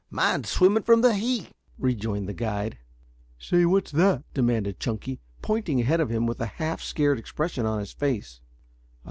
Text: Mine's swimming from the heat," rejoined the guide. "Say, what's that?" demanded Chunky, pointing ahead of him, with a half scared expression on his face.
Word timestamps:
Mine's 0.09 0.49
swimming 0.49 0.81
from 0.81 1.01
the 1.01 1.13
heat," 1.13 1.51
rejoined 1.77 2.27
the 2.27 2.33
guide. 2.33 2.79
"Say, 3.37 3.65
what's 3.67 3.91
that?" 3.91 4.23
demanded 4.33 4.79
Chunky, 4.79 5.19
pointing 5.43 5.79
ahead 5.79 5.99
of 6.01 6.09
him, 6.09 6.25
with 6.25 6.41
a 6.41 6.47
half 6.57 6.81
scared 6.81 7.19
expression 7.19 7.67
on 7.67 7.77
his 7.77 7.93
face. 7.93 8.41